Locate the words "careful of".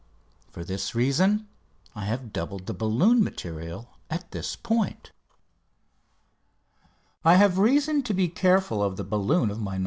8.27-8.97